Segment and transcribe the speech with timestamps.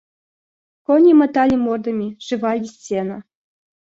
[0.85, 3.17] Кони мотали мордами, жевали сено.